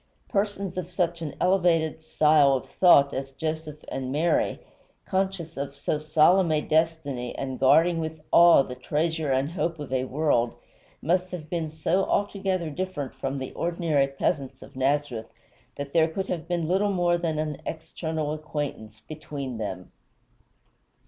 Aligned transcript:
Persons 0.29 0.79
of 0.79 0.89
such 0.89 1.21
an 1.21 1.35
elevated 1.39 2.01
style 2.01 2.53
of 2.53 2.67
thought 2.67 3.13
as 3.13 3.29
Joseph 3.29 3.85
and 3.87 4.11
Mary, 4.11 4.59
conscious 5.05 5.57
of 5.57 5.75
so 5.75 5.99
solemn 5.99 6.51
a 6.51 6.59
destiny 6.59 7.35
and 7.35 7.59
guarding 7.59 7.99
with 7.99 8.19
awe 8.31 8.63
the 8.63 8.73
treasure 8.73 9.31
and 9.31 9.51
hope 9.51 9.77
of 9.77 9.93
a 9.93 10.05
world, 10.05 10.55
must 11.03 11.29
have 11.31 11.51
been 11.51 11.69
so 11.69 12.03
altogether 12.05 12.71
different 12.71 13.13
from 13.13 13.37
the 13.37 13.51
ordinary 13.53 14.07
peasants 14.07 14.63
of 14.63 14.75
Nazareth 14.75 15.31
that 15.75 15.93
there 15.93 16.07
could 16.07 16.29
have 16.29 16.47
been 16.47 16.67
little 16.67 16.91
more 16.91 17.19
than 17.19 17.37
an 17.37 17.61
external 17.67 18.33
acquaintance 18.33 19.01
between 19.01 19.59
them. 19.59 19.91